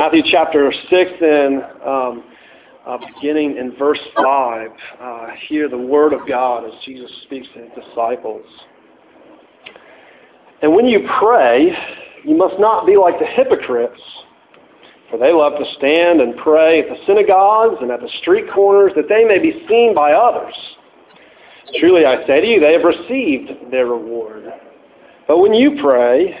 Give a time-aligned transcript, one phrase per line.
[0.00, 2.24] Matthew chapter 6 and um,
[2.86, 7.60] uh, beginning in verse 5, uh, hear the word of God as Jesus speaks to
[7.60, 8.46] his disciples.
[10.62, 11.76] And when you pray,
[12.24, 14.00] you must not be like the hypocrites,
[15.10, 18.92] for they love to stand and pray at the synagogues and at the street corners
[18.96, 20.54] that they may be seen by others.
[21.78, 24.44] Truly I say to you, they have received their reward.
[25.28, 26.40] But when you pray,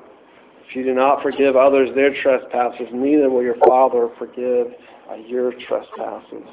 [0.71, 4.67] If you do not forgive others their trespasses, neither will your Father forgive
[5.11, 6.47] uh, your trespasses.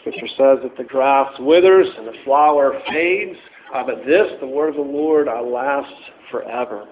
[0.00, 3.38] Scripture says that the grass withers and the flower fades,
[3.74, 5.94] uh, but this, the word of the Lord, uh, lasts
[6.30, 6.86] forever.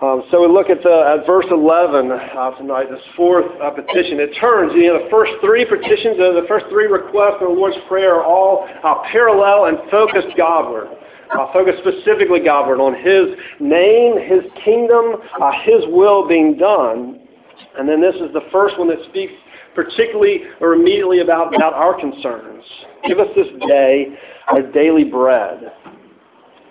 [0.00, 4.20] Um, so we look at, the, at verse 11 uh, tonight, this fourth uh, petition.
[4.20, 7.54] It turns, you know, the first three petitions, uh, the first three requests of the
[7.58, 10.94] Lord's Prayer are all uh, parallel and focused Godward.
[11.32, 17.20] Uh, focus specifically Godward on His name, His kingdom, uh, His will being done.
[17.78, 19.32] And then this is the first one that speaks
[19.74, 22.64] particularly or immediately about, about our concerns.
[23.06, 24.16] Give us this day
[24.48, 25.72] our daily bread.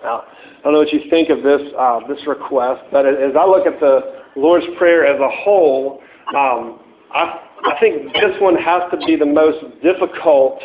[0.02, 3.46] Now, I don't know what you think of this, uh, this request, but as I
[3.46, 6.00] look at the Lord's Prayer as a whole,
[6.36, 6.80] um,
[7.14, 10.60] I, I think this one has to be the most difficult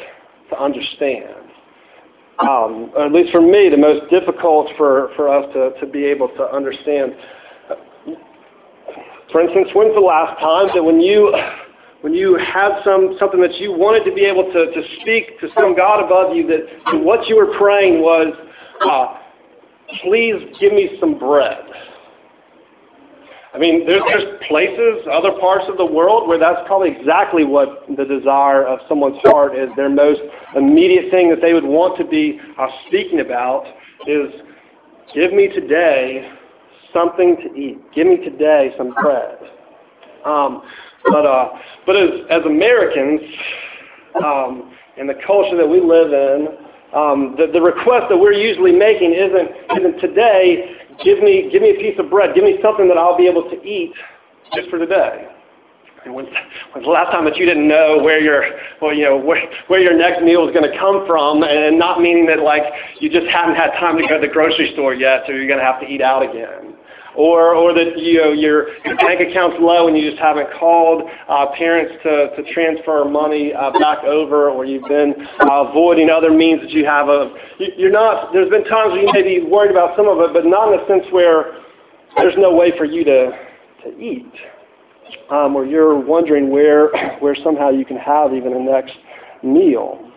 [0.50, 1.41] to understand.
[2.40, 6.06] Um, or at least for me, the most difficult for, for us to, to be
[6.06, 7.14] able to understand.
[9.32, 11.34] For instance, when's the last time that when you
[12.02, 15.50] when you had some something that you wanted to be able to, to speak to
[15.56, 18.34] some God above you, that what you were praying was,
[18.82, 19.18] uh,
[20.04, 21.64] please give me some bread.
[23.54, 27.84] I mean, there's, there's places, other parts of the world where that's probably exactly what
[27.98, 29.68] the desire of someone's heart is.
[29.76, 30.22] Their most
[30.56, 33.66] immediate thing that they would want to be uh, speaking about
[34.08, 34.32] is,
[35.14, 36.32] give me today
[36.94, 37.80] something to eat.
[37.94, 39.38] Give me today some bread.
[40.26, 40.62] Um,
[41.06, 41.50] but uh,
[41.86, 43.22] but as as Americans,
[44.24, 46.48] um, in the culture that we live in,
[46.94, 50.76] um, the, the request that we're usually making isn't isn't today.
[51.04, 52.36] Give me give me a piece of bread.
[52.36, 53.94] Give me something that I'll be able to eat
[54.54, 55.28] just for today.
[56.04, 56.26] And when,
[56.74, 58.44] when's the last time that you didn't know where your,
[58.82, 62.02] well, you know, where, where your next meal is going to come from, and not
[62.02, 62.64] meaning that like
[63.00, 65.60] you just haven't had time to go to the grocery store yet, so you're going
[65.60, 66.76] to have to eat out again
[67.16, 68.68] or, or that you know, your,
[69.02, 73.72] bank account's low and you just haven't called uh, parents to, to transfer money uh,
[73.80, 77.32] back over, or you've been uh, avoiding other means that you have of.
[77.78, 78.32] You're not.
[78.34, 80.80] There's been times where you may be worried about some of it, but not in
[80.80, 81.58] a sense where
[82.18, 83.32] there's no way for you to
[83.84, 84.32] to eat,
[85.32, 86.90] um, or you're wondering where
[87.20, 88.94] where somehow you can have even a next
[89.44, 90.08] meal.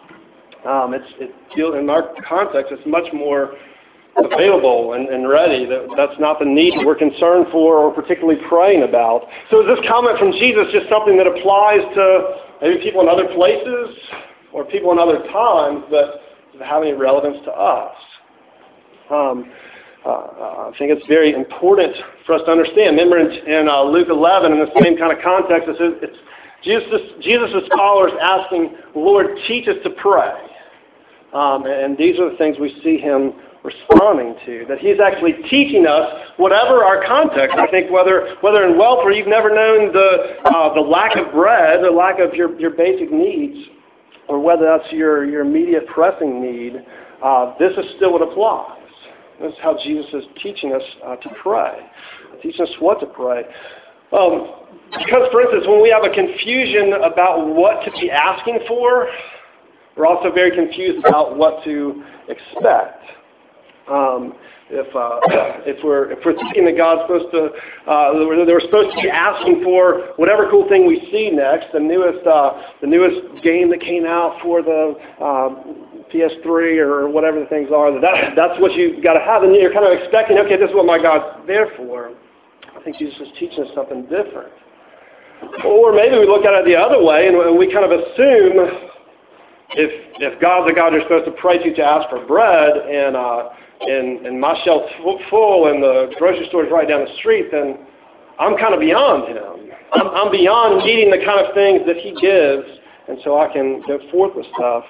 [0.66, 1.34] Um, it's it,
[1.78, 3.54] in our context, it's much more
[4.16, 5.66] available and, and ready.
[5.66, 9.26] That, that's not the need we're concerned for or particularly praying about.
[9.50, 12.04] So is this comment from Jesus just something that applies to
[12.62, 13.96] maybe people in other places
[14.52, 16.22] or people in other times, but
[16.52, 17.96] does it have any relevance to us?
[19.10, 19.50] Um,
[20.06, 22.96] uh, I think it's very important for us to understand.
[22.96, 26.18] Remember in, in uh, Luke 11, in the same kind of context, it's, it's
[26.62, 30.32] Jesus' Jesus' followers asking, Lord, teach us to pray.
[31.32, 34.66] Um, and these are the things we see him responding to.
[34.68, 37.56] That He's actually teaching us whatever our context.
[37.58, 41.32] I think whether whether in wealth or you've never known the uh, the lack of
[41.32, 43.68] bread, the lack of your, your basic needs,
[44.28, 46.84] or whether that's your, your immediate pressing need,
[47.22, 48.80] uh, this is still what applies.
[49.40, 51.78] This is how Jesus is teaching us uh, to pray,
[52.42, 53.42] teaching us what to pray.
[54.12, 54.48] Um,
[54.92, 59.08] because, for instance, when we have a confusion about what to be asking for,
[59.96, 63.02] we're also very confused about what to expect.
[63.90, 64.34] Um,
[64.70, 65.20] if uh,
[65.68, 67.52] if we're if we're thinking that God's supposed to
[67.84, 71.80] uh, that we're supposed to be asking for whatever cool thing we see next, the
[71.80, 75.48] newest uh, the newest game that came out for the uh,
[76.08, 79.72] PS3 or whatever the things are, that that's what you got to have, and you're
[79.72, 82.12] kind of expecting, okay, this is what my God's there for.
[82.74, 84.52] I think Jesus is teaching us something different.
[85.64, 88.94] Or maybe we look at it the other way and we kind of assume
[89.76, 89.90] if
[90.20, 93.48] if God's a God you're supposed to pray to to ask for bread and uh,
[93.80, 94.92] and and my shelf's
[95.30, 97.78] full and the grocery store's right down the street, then
[98.38, 99.70] I'm kind of beyond Him.
[99.92, 102.66] I'm, I'm beyond needing the kind of things that He gives,
[103.08, 104.84] and so I can go forth with stuff.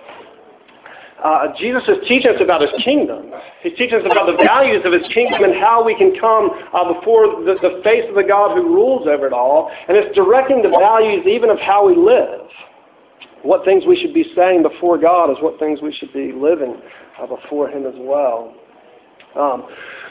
[1.22, 3.32] Uh, Jesus is teaching us about His kingdom.
[3.62, 6.92] He's teaching us about the values of His kingdom and how we can come uh,
[6.92, 9.70] before the, the face of the God who rules over it all.
[9.88, 12.48] And it's directing the values even of how we live.
[13.42, 16.80] What things we should be saying before God is what things we should be living
[17.20, 18.54] uh, before Him as well.
[19.36, 19.66] Um,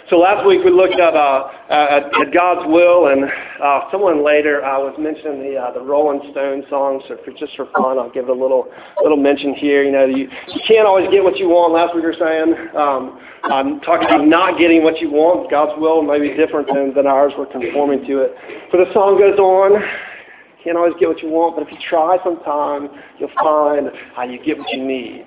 [0.09, 3.23] so last week we looked at, uh, at, at God's will, and
[3.63, 7.01] uh, someone later uh, was mentioning the uh, the Rolling Stone song.
[7.07, 8.67] So for just for fun, I'll give it a little
[9.01, 9.83] little mention here.
[9.83, 11.71] You know, you, you can't always get what you want.
[11.71, 15.49] Last week we were saying um, I'm talking about not getting what you want.
[15.49, 17.31] God's will may be different than, than ours.
[17.37, 18.35] We're conforming to it.
[18.71, 19.79] But the song goes on.
[20.63, 22.87] Can't always get what you want, but if you try sometime,
[23.19, 25.25] you'll find how you get what you need.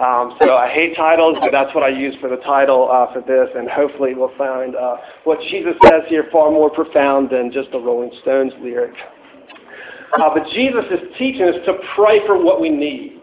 [0.00, 3.20] Um, so I hate titles, but that's what I use for the title uh, for
[3.20, 7.70] this, and hopefully we'll find uh, what Jesus says here far more profound than just
[7.72, 8.94] a Rolling Stones lyric.
[10.16, 13.20] Uh, but Jesus is teaching us to pray for what we need,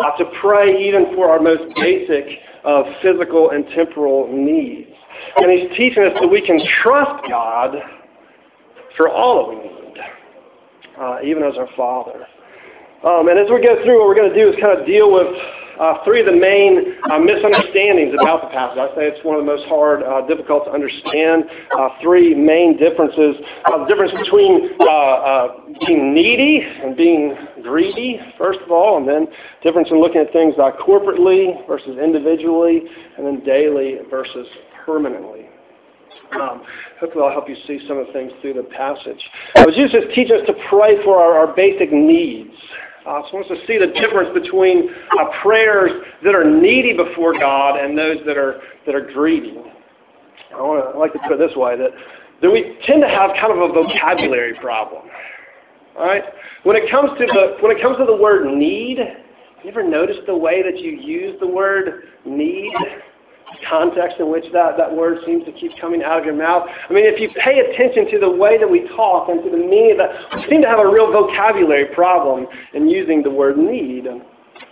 [0.00, 4.88] uh, to pray even for our most basic of physical and temporal needs.
[5.36, 7.74] And he's teaching us that we can trust God
[8.96, 9.81] for all that we need
[10.98, 12.26] uh, even as our Father.
[13.04, 15.12] Um, and as we go through, what we're going to do is kind of deal
[15.12, 15.26] with
[15.80, 18.78] uh, three of the main uh, misunderstandings about the passage.
[18.78, 21.44] I say it's one of the most hard, uh, difficult to understand.
[21.74, 23.34] Uh, three main differences.
[23.66, 25.48] Uh, the difference between uh,
[25.86, 29.26] being needy and being greedy, first of all, and then
[29.62, 32.82] difference in looking at things corporately versus individually,
[33.18, 34.46] and then daily versus
[34.86, 35.41] permanently.
[36.40, 36.62] Um,
[37.00, 39.22] hopefully, I'll help you see some of the things through the passage.
[39.56, 42.54] Uh, Jesus teaches us to pray for our, our basic needs.
[43.06, 44.88] Uh, so us to see the difference between
[45.18, 45.90] uh, prayers
[46.24, 49.58] that are needy before God and those that are that are greedy.
[50.54, 51.90] I, want to, I like to put it this way: that
[52.42, 55.02] that we tend to have kind of a vocabulary problem.
[55.98, 56.22] All right,
[56.62, 60.16] when it comes to the when it comes to the word need, you ever notice
[60.26, 62.72] the way that you use the word need?
[63.68, 66.68] Context in which that, that word seems to keep coming out of your mouth.
[66.68, 69.56] I mean, if you pay attention to the way that we talk and to the
[69.56, 73.58] meaning of that, we seem to have a real vocabulary problem in using the word
[73.58, 74.08] need.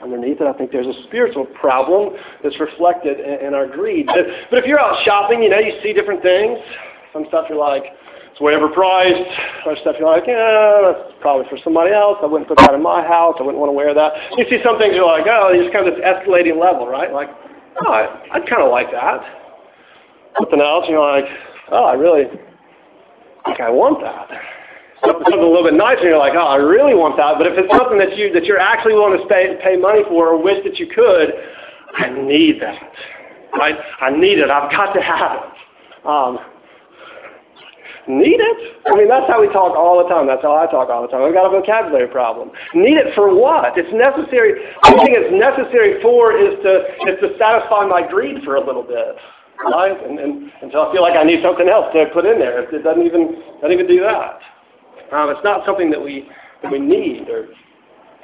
[0.03, 4.07] Underneath it, I think there's a spiritual problem that's reflected in, in our greed.
[4.07, 6.59] But, but if you're out shopping, you know, you see different things.
[7.13, 7.85] Some stuff you're like,
[8.31, 9.67] it's way overpriced.
[9.67, 12.17] Other stuff you're like, yeah, that's probably for somebody else.
[12.23, 13.37] I wouldn't put that in my house.
[13.39, 14.13] I wouldn't want to wear that.
[14.39, 17.13] You see some things you're like, oh, it's kind of this escalating level, right?
[17.13, 17.29] Like,
[17.85, 19.21] oh, I, I'd kind of like that.
[20.39, 21.25] Something else, you're like,
[21.73, 22.25] oh, I really,
[23.47, 24.29] like, I want that.
[25.05, 27.39] Something, a little bit nicer, you're like, oh, I really want that.
[27.39, 30.29] But if it's something that you that you're actually willing to pay pay money for,
[30.29, 31.33] or wish that you could,
[31.97, 32.93] I need that.
[33.57, 33.77] Right?
[34.01, 34.51] I need it.
[34.51, 36.07] I've got to have it.
[36.07, 36.39] Um,
[38.11, 38.59] Need it?
[38.91, 40.27] I mean, that's how we talk all the time.
[40.27, 41.23] That's how I talk all the time.
[41.23, 42.51] I've got a vocabulary problem.
[42.75, 43.79] Need it for what?
[43.79, 44.59] It's necessary.
[44.83, 46.73] The thing it's necessary for is to
[47.07, 49.15] is to satisfy my greed for a little bit,
[49.63, 49.95] right?
[49.95, 52.67] And, and until I feel like I need something else to put in there.
[52.67, 54.43] It doesn't even doesn't even do that.
[55.15, 56.27] Um, it's not something that we
[56.67, 57.31] that we need.
[57.31, 57.47] Or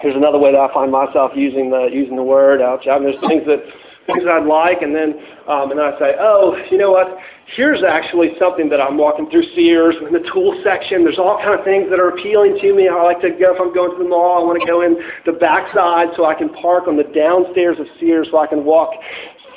[0.02, 2.58] here's another way that I find myself using the using the word.
[2.58, 2.90] Ouch!
[2.90, 3.62] I mean, there's things that
[4.06, 7.18] things I'd like, and then um, and I say, oh, you know what?
[7.54, 11.04] Here's actually something that I'm walking through Sears in the tool section.
[11.04, 12.88] There's all kind of things that are appealing to me.
[12.88, 14.42] I like to go if I'm going to the mall.
[14.42, 17.86] I want to go in the backside so I can park on the downstairs of
[18.00, 18.90] Sears so I can walk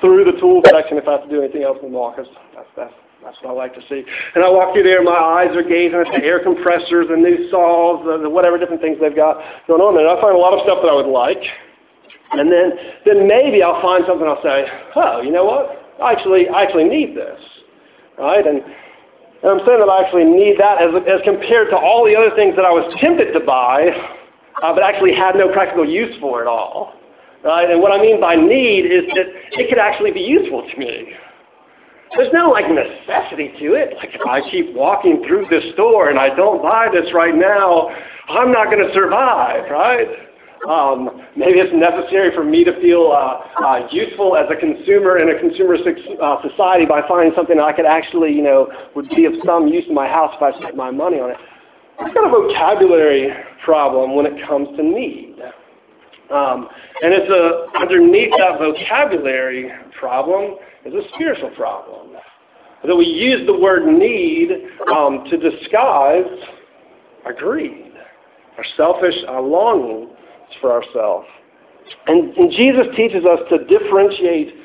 [0.02, 2.14] through the tool section if I have to do anything else in the mall.
[2.14, 4.06] Cause that's that's that's what I like to see.
[4.36, 7.50] And I walk through there, my eyes are gazing at the air compressors, the new
[7.52, 10.08] saws, the, the whatever different things they've got going on there.
[10.08, 11.44] And I find a lot of stuff that I would like.
[12.32, 12.72] And then,
[13.06, 15.80] then maybe I'll find something I'll say, oh, you know what?
[16.02, 17.40] I actually, I actually need this.
[18.18, 18.46] Right?
[18.46, 22.16] And, and I'm saying that I actually need that as, as compared to all the
[22.16, 23.90] other things that I was tempted to buy,
[24.62, 26.94] uh, but actually had no practical use for at all.
[27.44, 27.70] Right?
[27.70, 29.26] And what I mean by need is that
[29.58, 31.14] it could actually be useful to me.
[32.18, 33.96] There's no like necessity to it.
[33.98, 37.90] Like if I keep walking through this store and I don't buy this right now,
[38.28, 40.08] I'm not going to survive, right?
[40.68, 45.30] Um, maybe it's necessary for me to feel uh, uh, useful as a consumer in
[45.32, 49.34] a consumeristic uh, society by finding something I could actually, you know, would be of
[49.46, 51.38] some use in my house if I spent my money on it.
[52.02, 53.30] It's got a vocabulary
[53.64, 55.36] problem when it comes to need.
[56.32, 56.68] Um,
[57.02, 62.16] and it's a, underneath that vocabulary problem is a spiritual problem.
[62.86, 64.52] That we use the word need
[64.96, 66.30] um, to disguise
[67.26, 67.92] our greed,
[68.58, 70.09] our selfish uh, longing
[70.62, 71.28] for ourselves.
[72.08, 74.56] And, and Jesus teaches us to differentiate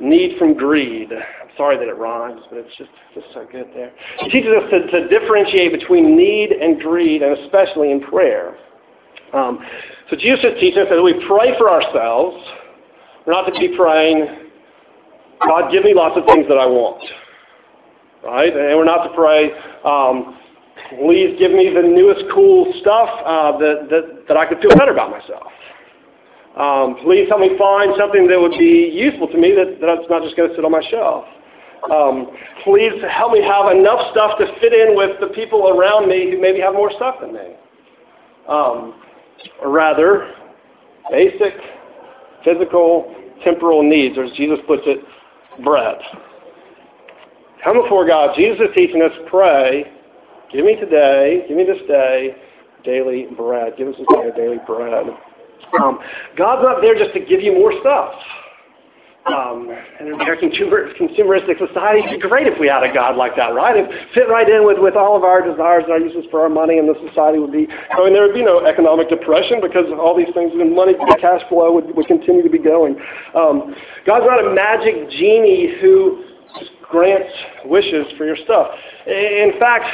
[0.00, 1.12] need from greed.
[1.12, 3.92] I'm sorry that it rhymes, but it's just, just so good there.
[4.20, 8.56] He teaches us to, to differentiate between need and greed, and especially in prayer.
[9.32, 9.58] Um,
[10.08, 12.42] so Jesus is teaching us that we pray for ourselves.
[13.26, 14.26] We're not to be praying,
[15.46, 17.02] God, give me lots of things that I want.
[18.24, 18.52] Right?
[18.52, 19.52] And we're not to pray,
[19.84, 20.36] um,
[20.90, 24.92] please give me the newest cool stuff uh, that, that, that I could feel better
[24.92, 25.52] about myself.
[26.56, 30.22] Um, please help me find something that would be useful to me that, that's not
[30.22, 31.24] just going to sit on my shelf.
[31.90, 32.26] Um,
[32.64, 36.40] please help me have enough stuff to fit in with the people around me who
[36.40, 37.54] maybe have more stuff than me.
[38.48, 39.00] Um,
[39.64, 40.34] rather,
[41.10, 41.54] basic
[42.44, 44.98] physical, temporal needs, or as Jesus puts it,
[45.64, 45.98] bread.
[47.62, 48.34] Come before God.
[48.36, 49.84] Jesus is teaching us pray,
[50.52, 52.36] give me today, give me this day,
[52.84, 53.74] daily bread.
[53.76, 55.06] Give us this day daily bread.
[55.80, 55.98] Um,
[56.36, 58.14] God's not there just to give you more stuff.
[59.26, 59.68] Um,
[60.00, 63.76] in our consumeristic society, it'd be great if we had a God like that, right?
[63.76, 66.48] It fit right in with, with all of our desires and our uses for our
[66.48, 69.84] money, and the society would be, I mean, there would be no economic depression because
[69.92, 72.96] of all these things, and money, the cash flow would, would continue to be going.
[73.36, 73.76] Um,
[74.06, 76.24] God's not a magic genie who
[76.88, 77.30] grants
[77.66, 78.72] wishes for your stuff.
[79.06, 79.84] In fact,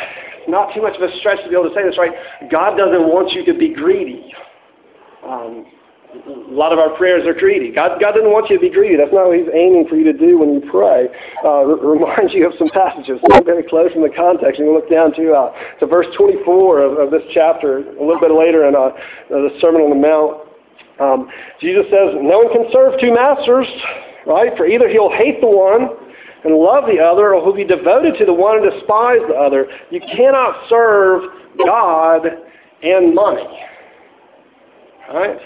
[0.48, 2.12] not too much of a stretch to be able to say this, right?
[2.50, 4.32] God doesn't want you to be greedy.
[5.24, 5.66] Um,
[6.14, 7.70] a lot of our prayers are greedy.
[7.72, 8.96] God, God doesn't want you to be greedy.
[8.96, 11.08] That's not what He's aiming for you to do when you pray.
[11.44, 13.20] Uh, reminds you of some passages.
[13.28, 14.58] Look very close in the context.
[14.58, 18.20] And you look down to, uh, to verse 24 of, of, this chapter, a little
[18.20, 18.96] bit later in uh,
[19.28, 20.46] the Sermon on the Mount.
[20.96, 21.28] Um,
[21.60, 23.66] Jesus says, No one can serve two masters,
[24.24, 24.56] right?
[24.56, 26.05] For either he'll hate the one
[26.46, 29.66] and love the other, or he'll be devoted to the one and despise the other.
[29.90, 31.22] You cannot serve
[31.64, 32.22] God
[32.82, 33.58] and money.
[35.12, 35.38] Right?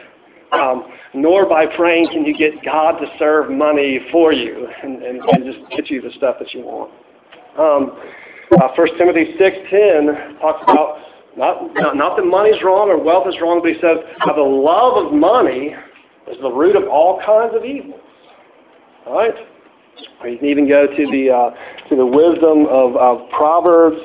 [0.52, 5.20] Um, nor by praying can you get God to serve money for you and, and,
[5.20, 6.90] and just get you the stuff that you want.
[7.58, 7.98] Um,
[8.60, 10.98] uh, 1 Timothy 6.10 talks about
[11.36, 14.42] not, not, not that money's wrong or wealth is wrong, but he says how the
[14.42, 15.74] love of money
[16.30, 18.00] is the root of all kinds of evils.
[19.06, 19.34] All right?
[20.24, 23.96] You can even go to the uh, to the wisdom of, of Proverbs.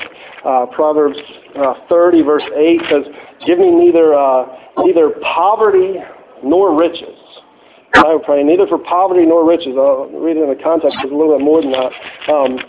[0.45, 1.17] Uh, Proverbs
[1.57, 3.03] uh, 30 verse 8 says,
[3.45, 4.45] "Give me neither uh,
[4.77, 5.95] neither poverty
[6.43, 7.17] nor riches.
[7.95, 9.75] I would pray neither for poverty nor riches.
[9.77, 10.97] I'll read it in the context.
[11.01, 11.91] It's a little bit more than that.
[12.29, 12.59] Um,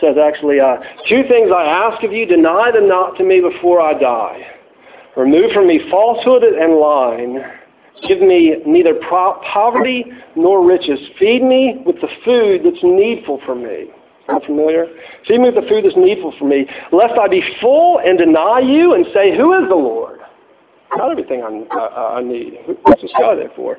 [0.00, 0.76] says actually, uh,
[1.08, 4.46] two things I ask of you, deny them not to me before I die.
[5.16, 7.42] Remove from me falsehood and lying.
[8.08, 10.06] Give me neither poverty
[10.36, 10.98] nor riches.
[11.18, 13.90] Feed me with the food that's needful for me.
[14.26, 14.86] Sound familiar?
[15.26, 18.60] Feed me with the food that's needful for me, lest I be full and deny
[18.60, 20.20] you and say, Who is the Lord?
[20.96, 22.54] Not everything I, I, I need.
[22.82, 23.76] What's this guy there for?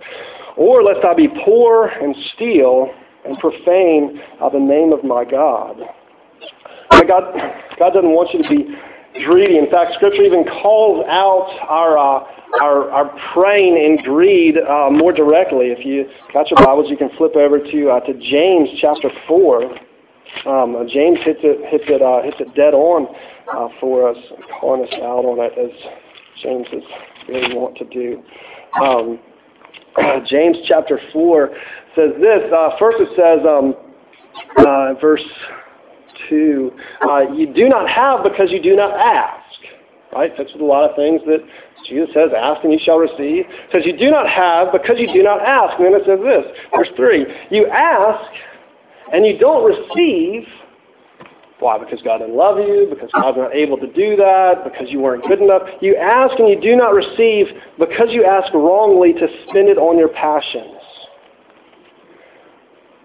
[0.55, 2.89] Or lest I be poor and steal
[3.25, 5.77] and profane the name of my God.
[7.07, 7.33] God,
[7.79, 8.75] God doesn't want you to be
[9.23, 9.57] greedy.
[9.57, 12.23] In fact, Scripture even calls out our uh,
[12.61, 15.67] our, our praying in greed uh, more directly.
[15.67, 19.63] If you got your Bibles, you can flip over to uh, to James chapter four.
[20.45, 23.07] Um, uh, James hits it hits it uh, hits it dead on
[23.53, 24.17] uh, for us,
[24.59, 25.71] calling us out on it as
[26.41, 26.83] James is
[27.27, 28.23] really want to do.
[28.81, 29.19] Um,
[30.27, 31.49] James chapter 4
[31.95, 32.41] says this.
[32.79, 33.75] First it says, um,
[35.01, 35.23] verse
[36.29, 36.71] 2,
[37.09, 39.45] uh, you do not have because you do not ask.
[40.13, 40.31] Right?
[40.37, 41.39] That's with a lot of things that
[41.87, 43.45] Jesus says, ask and you shall receive.
[43.47, 45.79] It says you do not have because you do not ask.
[45.79, 48.29] And then it says this, verse 3, you ask
[49.13, 50.47] and you don't receive
[51.61, 51.77] why?
[51.77, 55.23] Because God didn't love you, because God's not able to do that, because you weren't
[55.27, 55.61] good enough.
[55.79, 57.45] You ask and you do not receive
[57.77, 60.81] because you ask wrongly to spend it on your passions.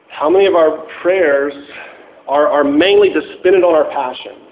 [0.09, 1.53] How many of our prayers
[2.29, 4.43] are, are mainly to spend it on our passions,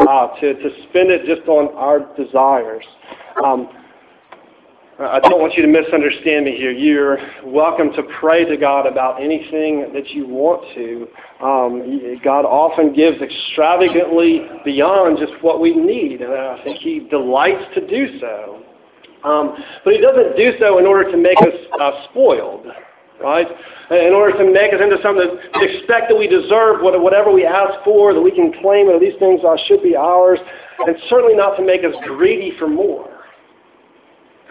[0.00, 2.84] uh, to, to spend it just on our desires?
[3.44, 3.68] Um,
[5.00, 6.72] I don't want you to misunderstand me here.
[6.72, 11.08] You're welcome to pray to God about anything that you want to.
[11.42, 17.64] Um, God often gives extravagantly beyond just what we need, and I think He delights
[17.76, 18.62] to do so.
[19.24, 22.66] Um, but he doesn't do so in order to make us uh, spoiled,
[23.22, 23.46] right?
[23.90, 27.82] In order to make us into something that expect that we deserve whatever we ask
[27.84, 30.38] for, that we can claim that these things should be ours,
[30.86, 33.08] and certainly not to make us greedy for more.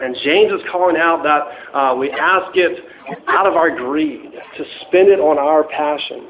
[0.00, 2.84] And James is calling out that uh, we ask it
[3.28, 6.28] out of our greed, to spend it on our passions.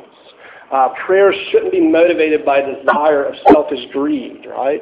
[0.73, 4.81] Uh, prayer shouldn't be motivated by desire of selfish greed, right?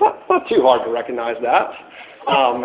[0.00, 1.70] Not, not too hard to recognize that.
[2.30, 2.64] Um,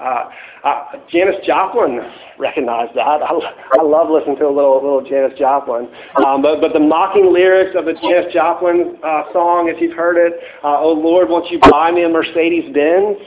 [0.00, 0.30] uh,
[0.64, 2.00] uh, Janis Joplin
[2.38, 3.22] recognized that.
[3.22, 3.32] I,
[3.78, 5.88] I love listening to a little little Janis Joplin.
[6.24, 10.16] Um, but, but the mocking lyrics of the Janis Joplin uh, song, if you've heard
[10.16, 13.18] it, uh, "Oh Lord, won't you buy me a Mercedes Benz?"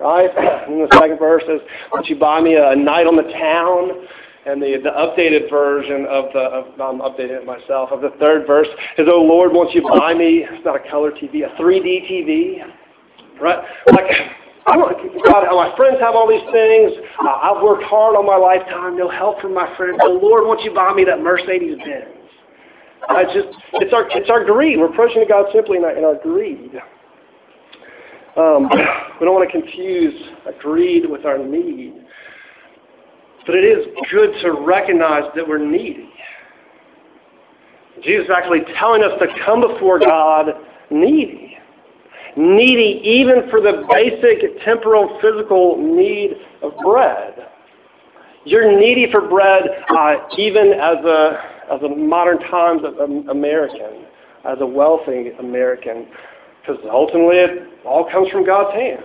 [0.00, 0.30] Right?
[0.68, 1.60] And the second verse is,
[1.92, 4.06] "Won't you buy me a night on the town?"
[4.46, 8.46] And the, the updated version of the, of, I'm updating it myself, of the third
[8.46, 12.08] verse is, Oh Lord, won't you buy me, it's not a color TV, a 3D
[12.08, 12.62] TV?
[13.42, 13.58] Right?
[13.92, 14.10] Like,
[14.68, 16.92] I don't, God, my friends have all these things.
[17.24, 18.96] Uh, I've worked hard all my lifetime.
[18.96, 19.98] No help from my friends.
[20.02, 22.14] Oh Lord, won't you buy me that Mercedes Benz?
[23.08, 24.78] I just, it's our, it's our greed.
[24.78, 26.72] We're approaching God simply in our, in our greed.
[28.36, 28.68] Um,
[29.18, 30.14] we don't want to confuse
[30.60, 31.94] greed with our need.
[33.46, 36.10] But it is good to recognize that we're needy.
[38.04, 40.46] Jesus is actually telling us to come before God
[40.90, 41.57] needy.
[42.38, 47.34] Needy even for the basic temporal physical need of bread.
[48.44, 51.42] You're needy for bread uh, even as a,
[51.72, 52.82] as a modern times
[53.28, 54.06] American,
[54.44, 56.06] as a wealthy American,
[56.60, 59.02] because ultimately it all comes from God's hand.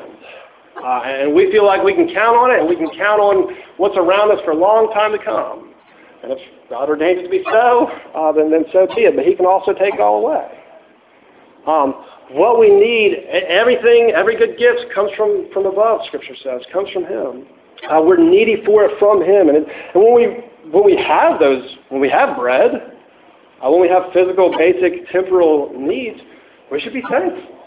[0.78, 3.56] Uh, and we feel like we can count on it, and we can count on
[3.78, 5.74] what's around us for a long time to come.
[6.22, 6.38] And if
[6.70, 9.16] God ordains it to be so, uh, then, then so be it.
[9.16, 10.60] But He can also take it all away.
[11.66, 16.90] Um, what we need, everything, every good gift comes from, from above, Scripture says, comes
[16.92, 17.46] from Him.
[17.90, 19.50] Uh, we're needy for it from Him.
[19.50, 20.26] And, and when, we,
[20.72, 22.72] when we have those, when we have bread,
[23.64, 26.20] uh, when we have physical, basic, temporal needs,
[26.72, 27.60] we should be thankful.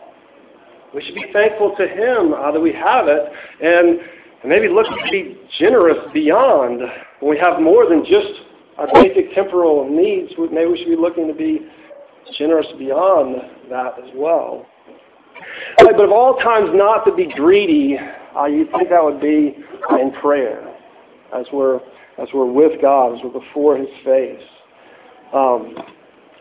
[0.94, 3.22] We should be thankful to Him uh, that we have it
[3.62, 4.00] and,
[4.40, 6.80] and maybe look to be generous beyond.
[7.20, 8.40] When we have more than just
[8.78, 11.66] our basic temporal needs, maybe we should be looking to be
[12.38, 13.36] generous beyond
[13.70, 14.66] that as well.
[15.82, 17.98] Right, but of all times not to be greedy,
[18.36, 19.56] uh, you'd think that would be
[20.00, 20.74] in prayer,
[21.34, 21.80] as we're
[22.18, 24.42] as we're with God, as we're before His face.
[25.34, 25.74] Um,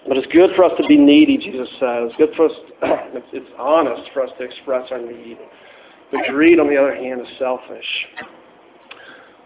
[0.07, 2.13] but it's good for us to be needy, Jesus says.
[2.13, 2.51] It's good for us,
[3.13, 5.37] it's, it's honest for us to express our need.
[6.11, 7.85] But greed, on the other hand, is selfish.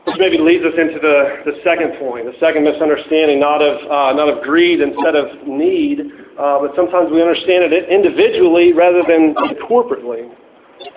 [0.03, 4.13] Which maybe leads us into the, the second point, the second misunderstanding, not of, uh,
[4.13, 5.99] not of greed instead of need,
[6.39, 9.35] uh, but sometimes we understand it individually rather than
[9.67, 10.31] corporately.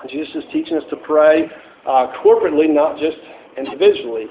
[0.09, 1.51] Jesus is teaching us to pray
[1.87, 3.19] uh, corporately, not just
[3.59, 4.27] individually.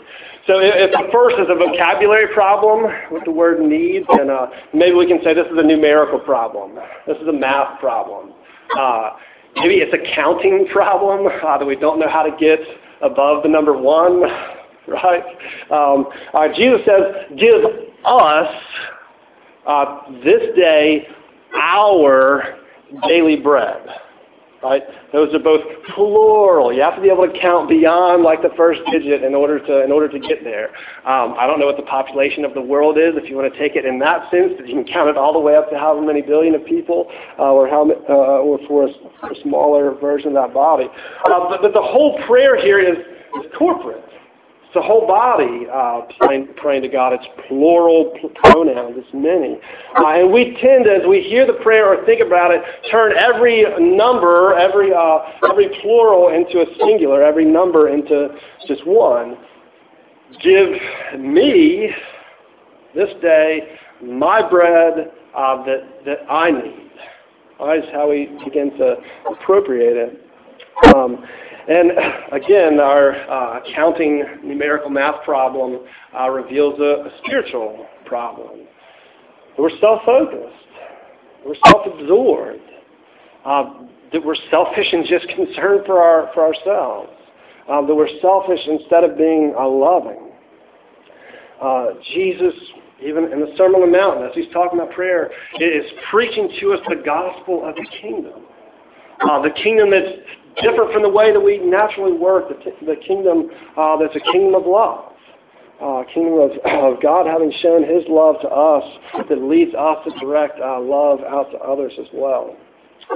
[0.48, 4.96] So if the first is a vocabulary problem with the word need, then uh, maybe
[4.96, 6.80] we can say this is a numerical problem.
[7.06, 8.32] This is a math problem.
[8.78, 9.12] Uh,
[9.58, 12.60] maybe it's a counting problem uh, that we don't know how to get
[13.04, 14.22] above the number one,
[14.88, 15.24] right?
[15.70, 17.62] Um, uh, Jesus says, give
[18.06, 18.48] us
[19.66, 21.08] uh, this day
[21.60, 22.58] our
[23.08, 23.88] daily bread.
[24.64, 24.84] Right?
[25.12, 25.62] Those are both
[25.96, 26.72] plural.
[26.72, 29.84] You have to be able to count beyond like the first digit in order to
[29.84, 30.70] in order to get there.
[31.02, 33.18] Um, I don't know what the population of the world is.
[33.18, 35.34] If you want to take it in that sense, that you can count it all
[35.34, 38.86] the way up to however many billion of people, uh, or how uh, or for
[38.86, 40.86] a, for a, smaller version of that body.
[41.26, 43.00] Uh, but, but the whole prayer here is,
[43.42, 44.06] is corporate.
[44.72, 47.12] It's the whole body uh, praying, praying, to God.
[47.12, 48.96] It's plural pronouns.
[48.96, 49.60] It's many.
[50.00, 53.66] Uh, and we tend, as we hear the prayer or think about it, turn every
[53.98, 58.30] number, every, uh, every plural into a singular, every number into
[58.66, 59.36] just one.
[60.42, 60.70] Give
[61.20, 61.90] me
[62.96, 66.92] this day my bread uh, that, that I need.
[67.60, 68.96] That is how we begin to
[69.30, 70.96] appropriate it.
[70.96, 71.26] Um,
[71.72, 71.92] and
[72.32, 75.80] again, our uh, counting numerical math problem
[76.18, 78.68] uh, reveals a, a, spiritual problem.
[79.58, 80.56] We're self-focused.
[81.46, 82.60] We're self-absorbed.
[83.46, 83.64] Uh,
[84.12, 87.10] that we're selfish and just concerned for, our, for ourselves.
[87.70, 90.32] Uh, that we're selfish instead of being uh, loving.
[91.62, 92.54] Uh, Jesus,
[93.02, 96.74] even in the Sermon on the Mount, as he's talking about prayer, is preaching to
[96.74, 98.44] us the gospel of the kingdom.
[99.30, 100.18] Uh, the kingdom that's
[100.62, 104.56] different from the way that we naturally work, the, the kingdom uh, that's a kingdom
[104.56, 105.06] of love.
[105.82, 106.52] Uh, kingdom of,
[106.96, 108.84] of God having shown his love to us
[109.28, 112.56] that leads us to direct our love out to others as well.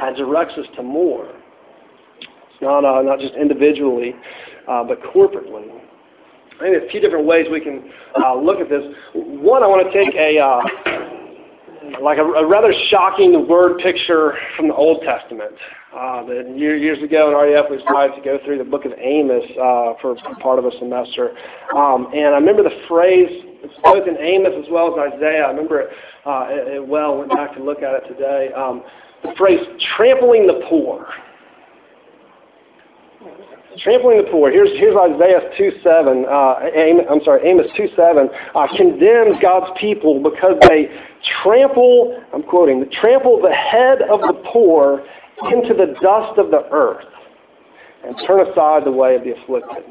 [0.02, 1.32] And directs us to more.
[2.62, 4.16] not uh, not just individually,
[4.68, 5.80] uh, but corporately.
[6.60, 7.92] I think a few different ways we can
[8.24, 8.84] uh, look at this.
[9.14, 11.15] One, I want to take a uh,
[12.02, 15.54] like a, a, rather shocking word picture from the Old Testament.
[15.94, 19.46] Uh, that years ago in RUF we decided to go through the book of Amos
[19.52, 21.32] uh, for part of a semester,
[21.76, 23.30] um, and I remember the phrase
[23.84, 25.44] both in Amos as well as Isaiah.
[25.44, 25.90] I remember it,
[26.26, 27.18] uh, it, it well.
[27.18, 28.52] Went back to look at it today.
[28.54, 28.84] Um,
[29.24, 29.60] the phrase
[29.96, 31.08] "trampling the poor."
[33.80, 34.52] Trampling the poor.
[34.52, 36.26] Here's, here's Isaiah 2.7.
[36.26, 40.88] Uh, I'm sorry, Amos 2.7 uh, condemns God's people because they
[41.44, 45.06] trample, I'm quoting, trample the head of the poor
[45.52, 47.06] into the dust of the earth
[48.06, 49.84] and turn aside the way of the afflicted.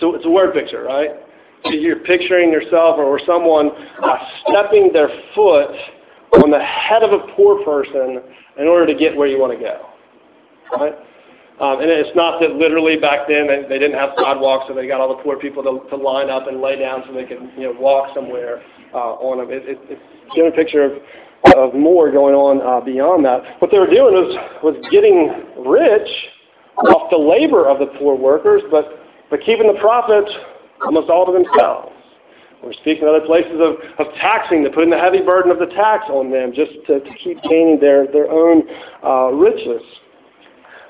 [0.00, 1.10] So it's a word picture, right?
[1.64, 3.70] So you're picturing yourself or someone
[4.02, 4.16] uh,
[4.48, 5.70] stepping their foot
[6.42, 8.22] on the head of a poor person
[8.58, 9.86] in order to get where you want to go.
[10.72, 10.94] Right?
[11.60, 14.88] Um, and it's not that literally back then they, they didn't have sidewalks, so they
[14.88, 17.52] got all the poor people to, to line up and lay down so they could
[17.56, 19.52] you know walk somewhere uh, on them.
[19.52, 20.00] It, it, it's
[20.40, 20.92] a picture of,
[21.56, 23.60] of more going on uh, beyond that.
[23.60, 24.32] What they were doing was
[24.64, 25.28] was getting
[25.68, 26.08] rich
[26.88, 28.96] off the labor of the poor workers, but
[29.28, 30.24] but keeping the profit
[30.80, 31.92] almost all to themselves.
[32.62, 36.04] We're speaking other places of, of taxing, to putting the heavy burden of the tax
[36.08, 38.64] on them just to, to keep gaining their, their own
[39.02, 39.80] uh, riches.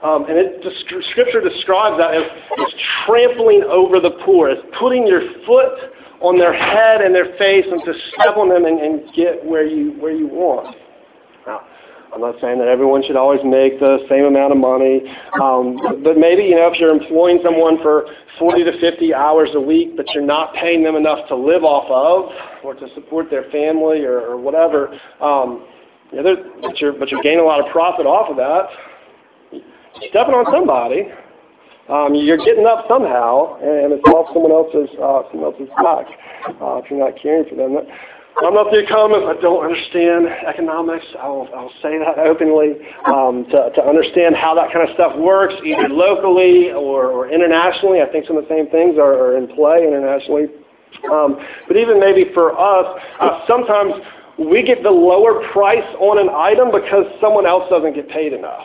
[0.03, 0.73] Um, and it, the
[1.11, 2.73] scripture describes that as, as
[3.05, 7.83] trampling over the poor, as putting your foot on their head and their face and
[7.85, 10.75] to step on them and, and get where you, where you want.
[11.47, 11.61] Now,
[12.15, 15.05] I'm not saying that everyone should always make the same amount of money,
[15.41, 18.07] um, but maybe you know if you're employing someone for
[18.39, 21.87] 40 to 50 hours a week, but you're not paying them enough to live off
[21.89, 24.89] of or to support their family or, or whatever,
[25.21, 25.67] um,
[26.11, 28.67] you know, but you're but you're gaining a lot of profit off of that
[30.09, 31.13] stepping on somebody.
[31.91, 36.07] Um, you're getting up somehow, and it's off someone else's uh, someone else's back
[36.63, 37.77] uh, if you're not caring for them.
[38.39, 39.27] I'm not the economist.
[39.27, 41.05] I don't understand economics.
[41.19, 42.79] I'll, I'll say that openly.
[43.05, 48.01] Um, to, to understand how that kind of stuff works, either locally or, or internationally,
[48.01, 50.47] I think some of the same things are, are in play internationally.
[51.11, 51.37] Um,
[51.67, 52.87] but even maybe for us,
[53.21, 53.93] uh, sometimes
[54.39, 58.65] we get the lower price on an item because someone else doesn't get paid enough.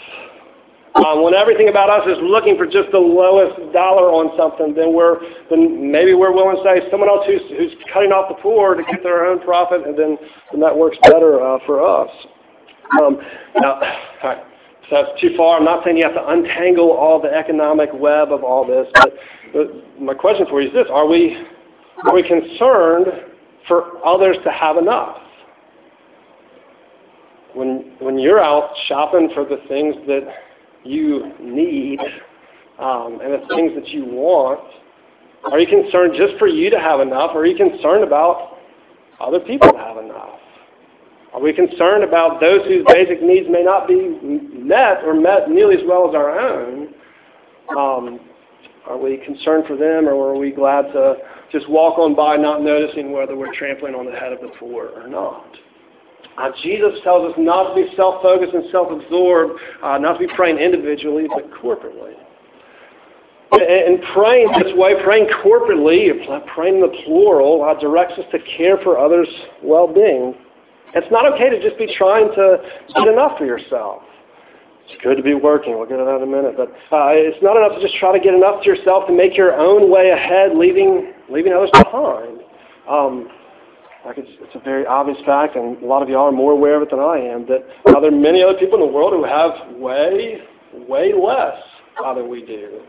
[0.96, 4.94] Um, when everything about us is looking for just the lowest dollar on something, then
[4.94, 8.76] we're then maybe we're willing to say someone else who's who's cutting off the poor
[8.76, 10.18] to get their own profit, and then
[10.52, 12.08] then that works better uh, for us.
[13.04, 13.20] Um,
[13.60, 13.82] now,
[14.90, 15.58] so that's too far.
[15.58, 19.14] I'm not saying you have to untangle all the economic web of all this, but,
[19.52, 21.44] but my question for you is this: Are we
[22.08, 23.08] are we concerned
[23.68, 25.18] for others to have enough?
[27.54, 30.24] When when you're out shopping for the things that
[30.86, 32.00] you need
[32.80, 34.60] um, and the things that you want?
[35.52, 37.32] Are you concerned just for you to have enough?
[37.36, 38.58] Are you concerned about
[39.20, 40.40] other people to have enough?
[41.34, 45.76] Are we concerned about those whose basic needs may not be met or met nearly
[45.76, 46.94] as well as our own?
[47.78, 48.20] Um,
[48.88, 51.16] are we concerned for them, or are we glad to
[51.52, 54.90] just walk on by not noticing whether we're trampling on the head of the poor
[54.96, 55.46] or not?
[56.38, 60.58] Uh, Jesus tells us not to be self-focused and self-absorbed, uh, not to be praying
[60.58, 62.14] individually, but corporately.
[63.52, 66.10] And, praying this way, praying corporately,
[66.54, 69.30] praying in the plural, uh, directs us to care for others'
[69.64, 70.36] well-being.
[70.94, 72.58] It's not okay to just be trying to
[72.96, 74.04] get enough for yourself.
[74.88, 75.78] It's good to be working.
[75.78, 76.56] We'll get to that in a minute.
[76.58, 79.36] But uh, it's not enough to just try to get enough to yourself to make
[79.36, 82.42] your own way ahead, leaving leaving others behind.
[82.88, 83.30] Um,
[84.06, 86.76] like it's, it's a very obvious fact, and a lot of y'all are more aware
[86.76, 89.14] of it than I am, that uh, there are many other people in the world
[89.14, 90.42] who have way,
[90.88, 91.58] way less
[92.04, 92.82] uh, than we do.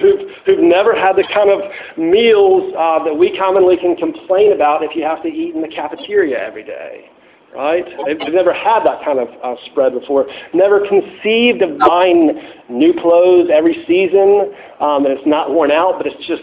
[0.00, 1.60] Who've, who've never had the kind of
[1.96, 5.68] meals uh, that we commonly can complain about if you have to eat in the
[5.68, 7.10] cafeteria every day
[7.54, 7.84] right?
[8.04, 10.26] They've, they've, never had that kind of uh, spread before.
[10.52, 12.32] Never conceived of buying
[12.68, 16.42] new clothes every season, um, and it's not worn out, but it's just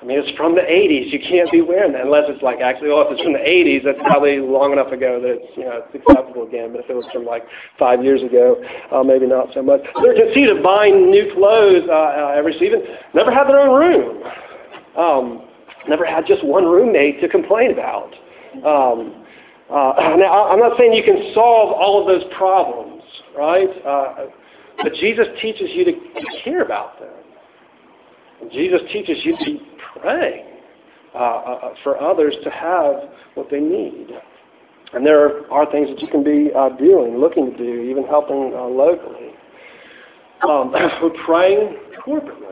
[0.00, 1.12] I mean, it's from the 80s.
[1.12, 3.84] You can't be wearing that unless it's like actually, oh, if it's from the 80s,
[3.84, 6.72] that's probably long enough ago that it's, you know, it's acceptable again.
[6.72, 7.44] But if it was from like
[7.78, 8.56] five years ago,
[8.88, 9.84] uh, maybe not so much.
[10.00, 12.80] They're conceived of buying new clothes uh, uh, every season.
[13.12, 14.24] Never had their own room.
[14.96, 15.44] Um,
[15.84, 18.16] never had just one roommate to complain about.
[18.64, 19.20] Um,
[19.68, 23.04] uh, now, I'm not saying you can solve all of those problems,
[23.36, 23.68] right?
[23.84, 24.32] Uh,
[24.82, 25.92] but Jesus teaches you to
[26.42, 27.19] care about them.
[28.52, 29.58] Jesus teaches you to
[30.00, 30.44] pray
[31.14, 34.08] uh, uh, for others to have what they need.
[34.92, 38.52] And there are things that you can be uh, doing, looking to do, even helping
[38.54, 39.30] uh, locally.
[40.48, 40.72] Um,
[41.02, 41.76] we're praying
[42.06, 42.50] corporately.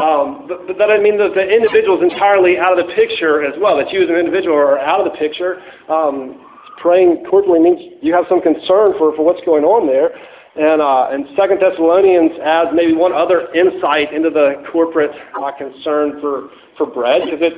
[0.00, 3.44] Um, but, but that doesn't mean that the individual is entirely out of the picture
[3.44, 5.60] as well, that you as an individual are out of the picture.
[5.88, 6.46] Um,
[6.80, 10.10] praying corporately means you have some concern for, for what's going on there.
[10.56, 16.20] And, uh, and Second Thessalonians adds maybe one other insight into the corporate uh, concern
[16.20, 17.54] for, for bread, because it,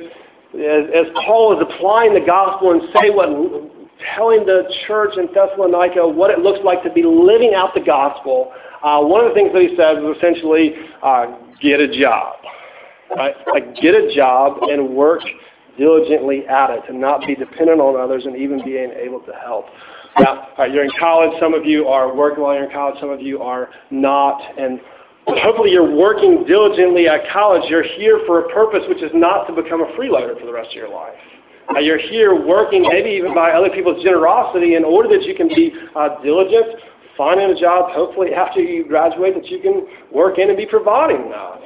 [0.53, 3.29] as, as Paul is applying the gospel and say what,
[4.15, 8.53] telling the church in Thessalonica what it looks like to be living out the gospel,
[8.83, 11.25] uh, one of the things that he says is essentially uh,
[11.61, 12.35] get a job.
[13.15, 13.35] Right?
[13.51, 15.21] Like get a job and work
[15.77, 19.65] diligently at it and not be dependent on others and even being able to help.
[20.19, 21.31] Now, right, you're in college.
[21.39, 22.99] Some of you are working while you're in college.
[22.99, 24.41] Some of you are not.
[24.57, 24.79] And
[25.27, 27.63] hopefully you're working diligently at college.
[27.69, 30.69] You're here for a purpose which is not to become a freeloader for the rest
[30.69, 31.15] of your life.
[31.75, 35.47] Uh, you're here working maybe even by other people's generosity in order that you can
[35.47, 36.75] be uh, diligent,
[37.17, 41.29] finding a job, hopefully after you graduate, that you can work in and be providing
[41.31, 41.61] that.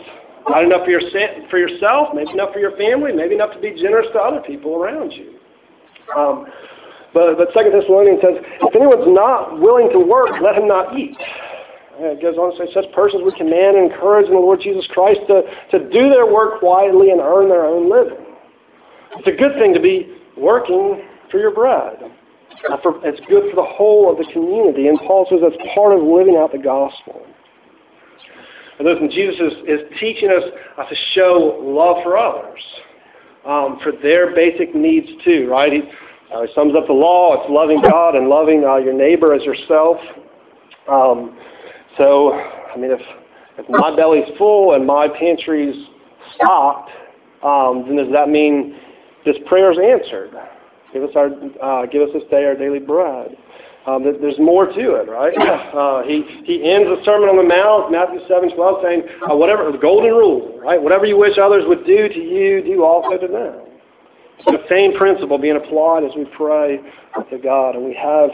[0.48, 1.02] Not enough for, your,
[1.50, 4.76] for yourself, maybe enough for your family, maybe enough to be generous to other people
[4.76, 5.40] around you.
[6.16, 6.46] Um,
[7.14, 11.16] but, but 2 Thessalonians says, if anyone's not willing to work, let him not eat.
[11.98, 14.62] And it goes on to say, such persons we command and encourage in the Lord
[14.62, 15.42] Jesus Christ to,
[15.72, 18.24] to do their work quietly and earn their own living.
[19.18, 22.12] It's a good thing to be working for your bread.
[23.04, 24.88] It's good for the whole of the community.
[24.88, 27.26] And Paul says that's part of living out the gospel.
[28.80, 30.44] And listen, Jesus is, is teaching us
[30.78, 32.62] uh, to show love for others,
[33.46, 35.74] um, for their basic needs too, right?
[35.74, 35.82] He,
[36.34, 37.42] uh, he sums up the law.
[37.42, 39.98] It's loving God and loving uh, your neighbor as yourself.
[40.90, 41.38] Um,
[41.98, 43.02] so, I mean, if,
[43.58, 45.76] if my belly's full and my pantry's
[46.36, 46.92] stocked,
[47.44, 48.78] um, then does that mean
[49.26, 50.32] this prayer is answered.
[50.94, 51.28] Give us our,
[51.62, 53.38] uh, give us this day our daily bread.
[53.86, 55.34] Um, there's more to it, right?
[55.78, 59.72] Uh, he, he ends the Sermon on the Mount, Matthew 7, 12, saying, uh, whatever,
[59.72, 60.82] the golden rule, right?
[60.82, 63.67] Whatever you wish others would do to you, do also to them.
[64.46, 66.80] The same principle being applied as we pray
[67.30, 67.76] to God.
[67.76, 68.30] And we have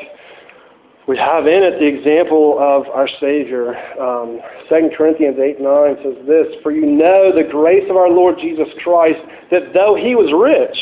[1.08, 3.76] we have in it the example of our Savior.
[4.00, 4.40] Um,
[4.70, 8.68] 2 Corinthians 8 9 says this For you know the grace of our Lord Jesus
[8.84, 9.20] Christ,
[9.52, 10.78] that though he was rich,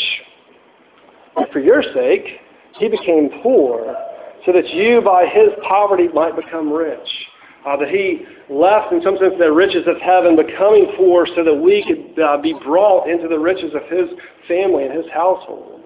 [1.51, 2.39] for your sake,
[2.77, 3.95] he became poor,
[4.45, 7.09] so that you by his poverty might become rich.
[7.65, 11.53] Uh, that he left, in some sense, the riches of heaven, becoming poor so that
[11.53, 14.09] we could uh, be brought into the riches of his
[14.47, 15.81] family and his household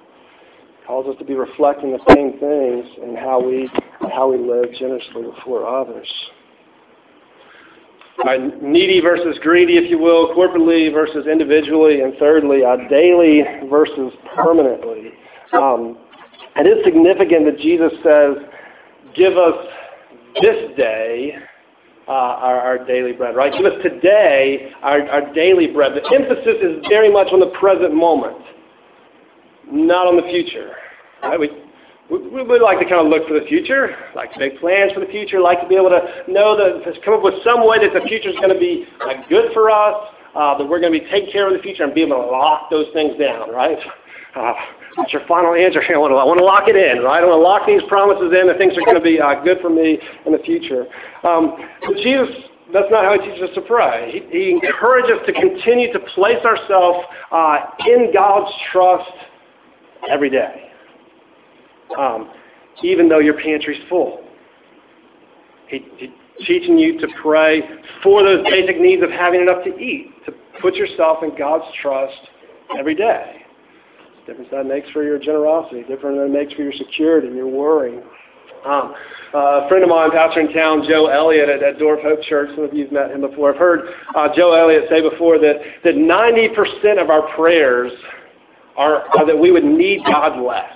[0.86, 3.70] calls us to be reflecting the same things in how we
[4.14, 6.08] how we live generously before others.
[8.24, 14.14] Uh, needy versus greedy, if you will, corporately versus individually, and thirdly, uh, daily versus
[14.36, 15.12] permanently.
[15.52, 15.98] Um,
[16.56, 18.38] it is significant that Jesus says,
[19.16, 19.68] "Give us
[20.42, 21.36] this day
[22.08, 23.52] uh, our, our, daily bread." Right?
[23.52, 25.94] Give us today our, our daily bread.
[25.94, 28.38] The emphasis is very much on the present moment
[29.72, 30.72] not on the future.
[31.24, 31.40] Right?
[31.40, 31.50] We,
[32.10, 35.00] we, we like to kind of look for the future, like to make plans for
[35.00, 37.80] the future, like to be able to know that, to come up with some way
[37.82, 40.94] that the future is going to be like, good for us, uh, that we're going
[40.94, 43.52] to be taking care of the future and be able to lock those things down,
[43.52, 43.78] right?
[44.36, 44.52] Uh,
[44.98, 45.82] that's your final answer.
[45.94, 47.22] I want, to, I want to lock it in, right?
[47.22, 49.60] I want to lock these promises in that things are going to be uh, good
[49.62, 50.88] for me in the future.
[51.24, 52.30] Um, but Jesus
[52.74, 54.12] that's not how he teaches us to pray.
[54.12, 57.00] He, he encourages us to continue to place ourselves
[57.32, 59.12] uh, in God's trust
[60.10, 60.70] every day,
[61.98, 62.32] um,
[62.84, 64.24] even though your pantry's full.
[65.68, 66.14] He, he,
[66.46, 67.62] teaching you to pray
[68.04, 72.18] for those basic needs of having enough to eat, to put yourself in God's trust
[72.78, 73.45] every day.
[74.26, 78.00] Difference that makes for your generosity, different than it makes for your security, your worry.
[78.66, 78.96] Um,
[79.36, 82.22] uh, a friend of mine, pastor in town, Joe Elliott at, at Door of Hope
[82.24, 83.54] Church, some of you have met him before.
[83.54, 83.82] I've heard
[84.16, 87.92] uh, Joe Elliott say before that, that 90% of our prayers
[88.76, 90.74] are, are that we would need God less.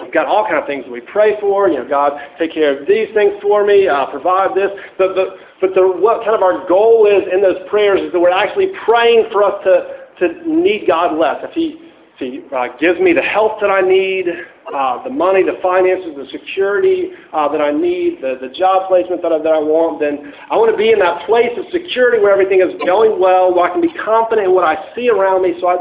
[0.00, 1.68] We've got all kinds of things that we pray for.
[1.68, 4.70] You know, God, take care of these things for me, uh, provide this.
[4.96, 5.28] But, but,
[5.60, 8.70] but the, what kind of our goal is in those prayers is that we're actually
[8.84, 11.42] praying for us to, to need God less.
[11.42, 11.89] If He,
[12.20, 16.28] he uh, gives me the health that I need, uh, the money, the finances, the
[16.30, 20.32] security uh, that I need, the, the job placement that I, that I want, then
[20.50, 23.64] I want to be in that place of security where everything is going well, where
[23.64, 25.76] I can be confident in what I see around me so I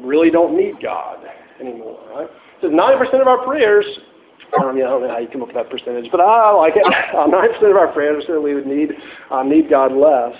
[0.00, 1.26] really don't need God
[1.60, 2.30] anymore, right?
[2.62, 3.84] So 90% of our prayers,
[4.56, 6.54] I don't, know, I don't know how you come up with that percentage, but I
[6.54, 6.86] like it.
[7.12, 8.94] 90% of our prayers that we would need,
[9.30, 10.32] uh, need God less.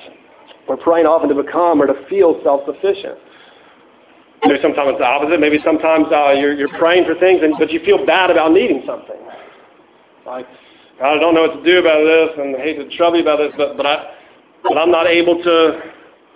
[0.69, 3.28] We're praying often to become or to feel self-sufficient.
[4.44, 5.40] Maybe sometimes it's the opposite.
[5.40, 8.83] Maybe sometimes uh, you're, you're praying for things, and, but you feel bad about needing
[8.87, 9.18] something.
[10.27, 10.46] Like
[11.03, 13.38] I don't know what to do about this, and I hate to trouble you about
[13.38, 14.14] this, but but I
[14.62, 15.81] but I'm not able to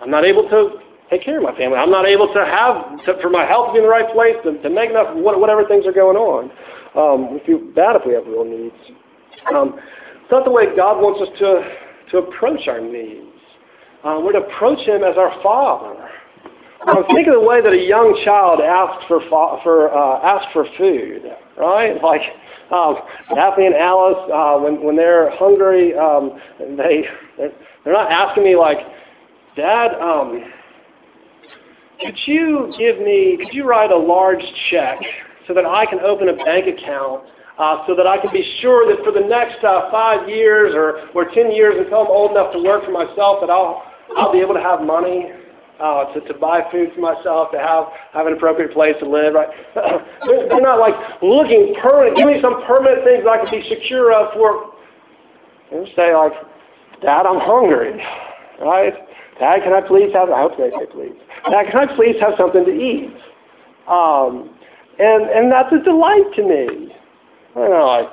[0.01, 1.77] I'm not able to take care of my family.
[1.77, 4.35] I'm not able to have to, for my health to be in the right place
[4.43, 6.49] to, to make enough whatever things are going on.
[6.95, 8.75] Um, we feel bad if we have real needs.
[9.53, 9.79] Um,
[10.21, 13.27] it's not the way God wants us to to approach our needs.
[14.03, 16.09] Uh, we're to approach Him as our Father.
[16.87, 19.21] Um, think of the way that a young child asks for
[19.63, 21.23] for uh, asks for food,
[21.57, 21.95] right?
[22.03, 22.21] Like
[22.71, 22.97] um,
[23.33, 27.05] Daphne and Alice, uh, when when they're hungry, um, they
[27.37, 28.77] they're not asking me like,
[29.55, 30.43] Dad, um,
[32.01, 34.99] could you give me, could you write a large check
[35.47, 37.23] so that I can open a bank account
[37.57, 41.07] uh, so that I can be sure that for the next uh, five years or,
[41.13, 43.83] or ten years until I'm old enough to work for myself that I'll,
[44.17, 45.31] I'll be able to have money
[45.79, 49.33] uh, to, to buy food for myself, to have, have an appropriate place to live.
[49.33, 49.49] Right?
[49.75, 52.17] they're, they're not like looking permanent.
[52.17, 54.73] Give me some permanent things I can be secure of for.
[55.71, 56.33] They say like,
[57.01, 58.01] Dad, I'm hungry.
[58.61, 58.93] Right?
[59.39, 60.29] Dad, can I please have?
[60.29, 61.17] I hope they say please.
[61.49, 63.11] Dad, can I please have something to eat?
[63.87, 64.55] Um,
[64.99, 66.95] and and that's a delight to me.
[67.55, 68.09] I know, like,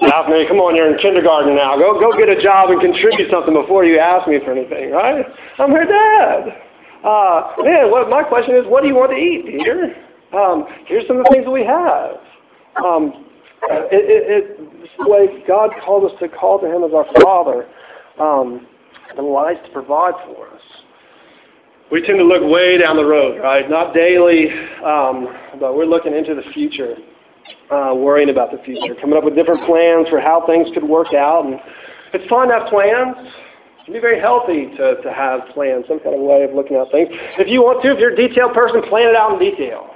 [0.00, 1.76] Daphne, come on, you're in kindergarten now.
[1.76, 5.24] Go go get a job and contribute something before you ask me for anything, right?
[5.58, 6.65] I'm her dad.
[7.06, 9.94] Uh, man, what my question is, what do you want to eat, Peter?
[10.36, 12.18] Um, here's some of the things that we have.
[12.84, 13.26] Um,
[13.62, 17.68] it, it, it, it's way God called us to call to Him as our Father,
[18.18, 18.66] um,
[19.16, 20.62] and lies to provide for us.
[21.92, 23.70] We tend to look way down the road, right?
[23.70, 24.50] Not daily,
[24.84, 25.28] um,
[25.60, 26.96] but we're looking into the future,
[27.70, 31.14] uh, worrying about the future, coming up with different plans for how things could work
[31.14, 31.46] out.
[31.46, 31.60] And
[32.12, 33.14] it's fine to have plans.
[33.86, 36.76] It can be very healthy to, to have plans, some kind of way of looking
[36.76, 37.06] at things.
[37.38, 39.94] If you want to, if you're a detailed person, plan it out in detail.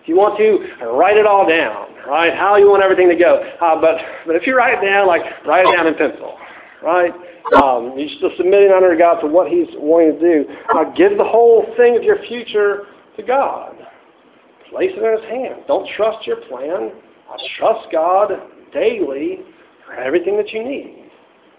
[0.00, 2.32] If you want to, write it all down, right?
[2.32, 3.42] How you want everything to go.
[3.60, 6.38] Uh, but, but if you write it down, like, write it down in pencil,
[6.80, 7.10] right?
[7.58, 10.54] Um, you're still submitting under God to what He's wanting to do.
[10.70, 13.74] Uh, give the whole thing of your future to God.
[14.70, 15.64] Place it in His hands.
[15.66, 16.92] Don't trust your plan.
[17.26, 18.30] Uh, trust God
[18.72, 19.40] daily
[19.84, 21.10] for everything that you need.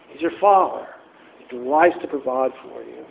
[0.08, 0.88] He's your Father.
[1.50, 3.06] Delights to provide for you.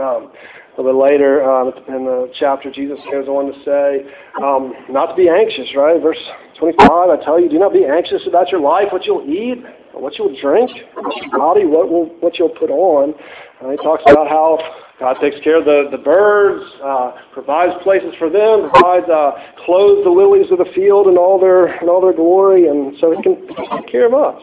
[0.00, 0.32] Um,
[0.76, 4.10] a little later um, in the chapter, Jesus goes on to say,
[4.42, 6.02] um, not to be anxious, right?
[6.02, 6.18] Verse
[6.58, 9.62] 25, I tell you, do not be anxious about your life, what you'll eat,
[9.92, 13.14] what you'll drink, your body, what, will, what you'll put on.
[13.62, 14.58] Uh, he talks about how
[14.98, 19.30] God takes care of the, the birds, uh, provides places for them, provides uh,
[19.64, 23.14] clothes the lilies of the field in all their, in all their glory, and so
[23.14, 24.42] he can take care of us.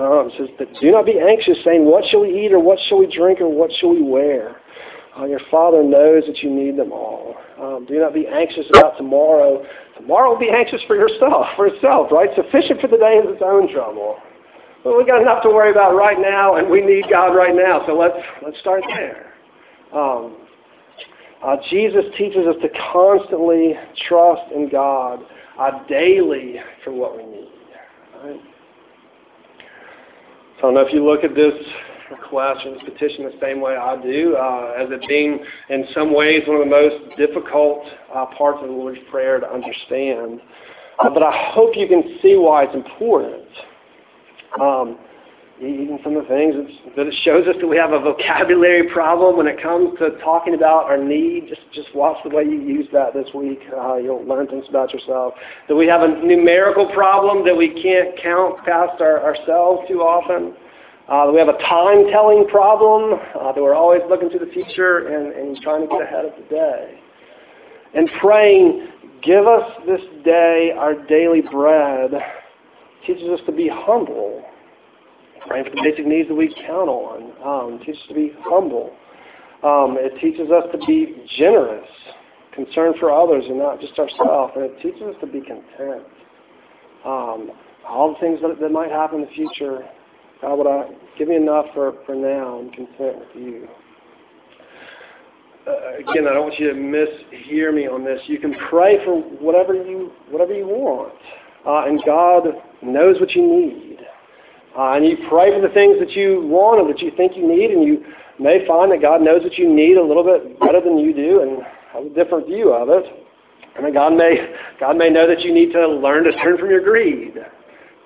[0.00, 2.98] Um, says, that do not be anxious, saying, what shall we eat, or what shall
[2.98, 4.56] we drink, or what shall we wear?
[5.18, 7.36] Uh, your Father knows that you need them all.
[7.60, 9.62] Um, do not be anxious about tomorrow.
[9.98, 12.30] Tomorrow will be anxious for yourself, for itself, right?
[12.34, 14.16] Sufficient for the day is its own trouble.
[14.82, 17.84] But we've got enough to worry about right now, and we need God right now.
[17.86, 19.34] So let's let's start there.
[19.92, 20.38] Um,
[21.44, 23.74] uh, Jesus teaches us to constantly
[24.08, 25.20] trust in God
[25.58, 27.48] uh, daily for what we need.
[28.24, 28.40] Right?
[30.60, 31.54] I don't know if you look at this
[32.10, 36.14] request or this petition the same way I do, uh, as it being in some
[36.14, 37.82] ways one of the most difficult
[38.14, 40.38] uh, parts of the Lord's Prayer to understand.
[40.98, 43.48] Uh, but I hope you can see why it's important.
[44.60, 44.98] Um,
[45.60, 46.54] even some of the things
[46.96, 50.54] that it shows us that we have a vocabulary problem when it comes to talking
[50.54, 51.48] about our need.
[51.48, 53.60] Just just watch the way you use that this week.
[53.76, 55.34] Uh, you'll learn things about yourself.
[55.68, 60.56] That we have a numerical problem that we can't count past our, ourselves too often.
[61.08, 63.18] Uh, that we have a time-telling problem.
[63.34, 66.32] Uh, that we're always looking to the future and, and trying to get ahead of
[66.36, 67.00] the day.
[67.94, 68.88] And praying,
[69.22, 72.12] give us this day our daily bread
[73.06, 74.44] teaches us to be humble,
[75.46, 77.32] praying for the basic needs that we count on.
[77.44, 78.94] Um, teaches us to be humble.
[79.62, 81.88] Um, it teaches us to be generous,
[82.54, 84.52] concerned for others and not just ourselves.
[84.56, 86.06] And it teaches us to be content.
[87.04, 87.50] Um,
[87.88, 89.84] all the things that, that might happen in the future,
[90.40, 93.68] God, would I give me enough for, for now and content with you.
[95.66, 98.20] Uh, again, I don't want you to mishear me on this.
[98.26, 101.12] You can pray for whatever you whatever you want
[101.66, 102.44] uh, and God
[102.82, 103.89] knows what you need.
[104.80, 107.46] Uh, and you pray for the things that you want or that you think you
[107.46, 108.02] need, and you
[108.38, 111.42] may find that God knows what you need a little bit better than you do
[111.42, 111.60] and
[111.92, 113.04] has a different view of it.
[113.76, 114.40] And God may,
[114.80, 117.36] God may know that you need to learn to turn from your greed.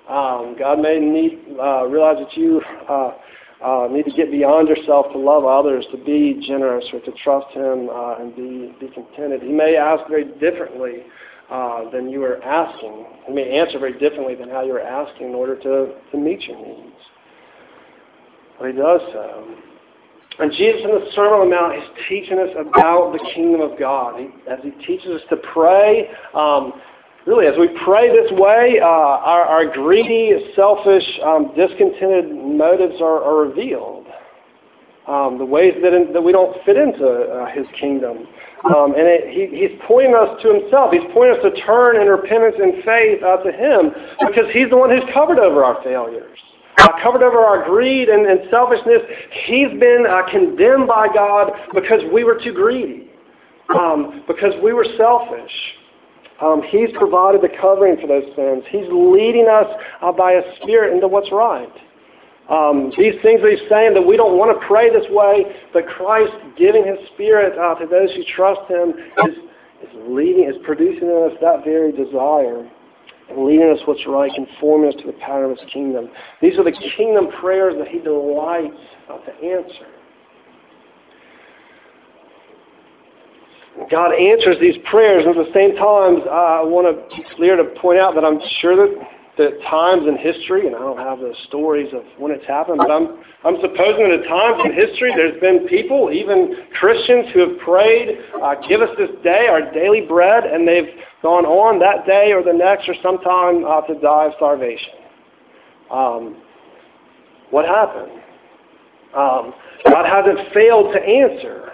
[0.09, 3.11] Um, God may need uh, realize that you uh,
[3.63, 7.47] uh, need to get beyond yourself to love others, to be generous, or to trust
[7.55, 9.41] Him uh, and be, be contented.
[9.41, 11.07] He may ask very differently
[11.49, 13.05] uh, than you are asking.
[13.27, 16.41] He may answer very differently than how you are asking in order to, to meet
[16.41, 16.95] your needs.
[18.59, 19.55] But he does so.
[20.37, 23.79] And Jesus in the Sermon on the Mount is teaching us about the kingdom of
[23.79, 24.19] God.
[24.19, 26.73] He, as he teaches us to pray, um,
[27.25, 33.23] really, as we pray this way, uh, our, our, greedy, selfish, um, discontented motives are,
[33.23, 33.94] are revealed.
[35.07, 38.25] Um, the ways that, in, that we don't fit into uh, his kingdom.
[38.65, 40.91] Um, and it, he, he's pointing us to himself.
[40.91, 43.93] He's pointing us to turn in repentance and faith uh, to him
[44.25, 46.39] because he's the one who's covered over our failures.
[46.79, 49.01] Uh, covered over our greed and, and selfishness.
[49.45, 53.09] He's been uh, condemned by God because we were too greedy,
[53.77, 55.53] um, because we were selfish.
[56.41, 58.63] Um, he's provided the covering for those sins.
[58.69, 59.67] He's leading us
[60.01, 61.71] uh, by a Spirit into what's right.
[62.49, 65.87] Um, these things that he's saying that we don't want to pray this way, but
[65.87, 68.93] Christ giving his Spirit uh, to those who trust him
[69.25, 69.35] is,
[69.81, 72.69] is leading, is producing in us that very desire
[73.29, 76.09] and leading us what's right, conforming us to the pattern of his kingdom.
[76.41, 78.77] These are the kingdom prayers that he delights
[79.09, 79.89] uh, to answer.
[83.89, 87.57] God answers these prayers, and at the same time, uh, I want to be clear
[87.57, 89.07] to point out that I'm sure that
[89.37, 92.89] the times in history, and I don't have the stories of when it's happened, but
[92.89, 97.59] I'm, I'm supposing that at times in history there's been people, even Christians, who have
[97.59, 100.89] prayed, uh, give us this day our daily bread, and they've
[101.21, 104.93] gone on that day or the next or sometime uh, to die of starvation.
[105.91, 106.41] Um,
[107.51, 108.11] what happened?
[109.15, 109.53] Um,
[109.89, 111.71] God hasn't failed to answer.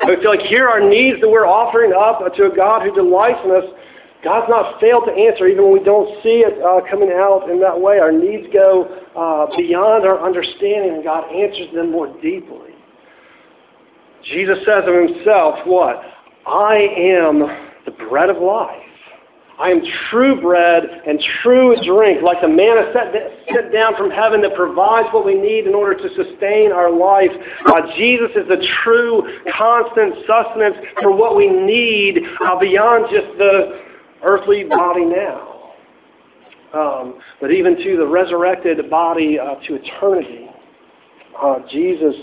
[0.00, 3.38] I feel like here are needs that we're offering up to a God who delights
[3.44, 3.64] in us
[4.24, 7.60] God's not failed to answer even when we don't see it uh, coming out in
[7.60, 7.98] that way.
[7.98, 12.70] Our needs go uh, beyond our understanding, and God answers them more deeply.
[14.22, 16.02] Jesus says of himself, what?
[16.46, 17.40] I am
[17.84, 18.78] the bread of life.
[19.58, 23.12] I am true bread and true drink, like the manna set,
[23.52, 27.30] set down from heaven that provides what we need in order to sustain our life.
[27.66, 29.22] Uh, Jesus is the true,
[29.56, 33.91] constant sustenance for what we need uh, beyond just the
[34.22, 35.62] earthly body now.
[36.74, 40.48] Um, but even to the resurrected body uh, to eternity,
[41.40, 42.14] uh, Jesus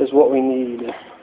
[0.00, 0.82] is what we need.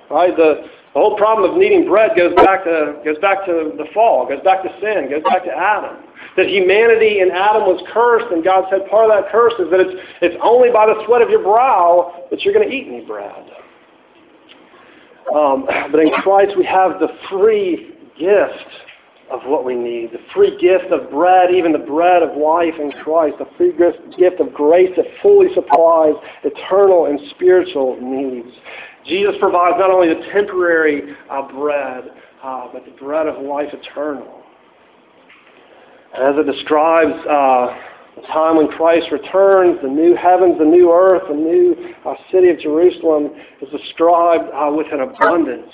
[0.10, 0.36] Right?
[0.36, 4.28] The, the whole problem of needing bread goes back to goes back to the fall,
[4.28, 6.04] goes back to sin, goes back to Adam.
[6.38, 9.80] That humanity in Adam was cursed, and God said part of that curse is that
[9.80, 13.06] it's it's only by the sweat of your brow that you're going to eat any
[13.06, 13.46] bread.
[15.36, 18.89] Um, but in Christ we have the free gift
[19.32, 20.12] of what we need.
[20.12, 23.38] The free gift of bread, even the bread of life in Christ.
[23.40, 23.74] The free
[24.18, 28.56] gift of grace that fully supplies eternal and spiritual needs.
[29.06, 32.12] Jesus provides not only the temporary uh, bread,
[32.44, 34.44] uh, but the bread of life eternal.
[36.14, 37.78] As it describes uh,
[38.16, 42.50] the time when Christ returns, the new heavens, the new earth, the new uh, city
[42.50, 43.30] of Jerusalem
[43.62, 45.72] is described uh, with an abundance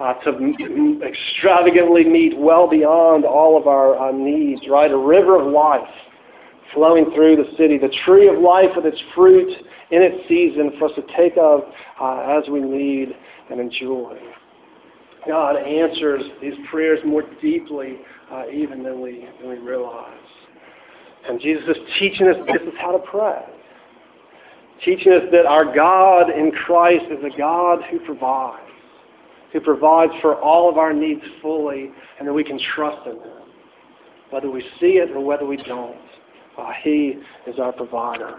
[0.00, 4.90] uh, to extravagantly meet well beyond all of our uh, needs, right?
[4.90, 5.88] A river of life
[6.72, 9.48] flowing through the city, the tree of life with its fruit
[9.90, 11.60] in its season for us to take of
[12.00, 13.14] uh, as we need
[13.50, 14.18] and enjoy.
[15.26, 17.98] God answers these prayers more deeply
[18.32, 20.10] uh, even than we, than we realize.
[21.28, 23.42] And Jesus is teaching us this is how to pray.
[24.84, 28.63] Teaching us that our God in Christ is a God who provides
[29.54, 33.48] who provides for all of our needs fully, and that we can trust in Him.
[34.30, 35.96] Whether we see it or whether we don't,
[36.58, 37.14] uh, He
[37.46, 38.36] is our provider.